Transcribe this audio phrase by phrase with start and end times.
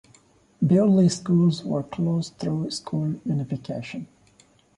[0.63, 4.07] Beverly schools were closed through school unification.